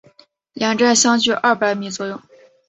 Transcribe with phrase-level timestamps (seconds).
[0.53, 2.19] 两站相距二百米左右。